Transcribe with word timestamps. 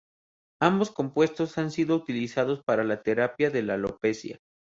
Ambos 0.59 0.89
compuestos 0.89 1.59
han 1.59 1.69
sido 1.69 1.95
utilizados 1.95 2.63
para 2.63 2.83
la 2.83 3.03
terapia 3.03 3.51
de 3.51 3.61
la 3.61 3.75
alopecia. 3.75 4.39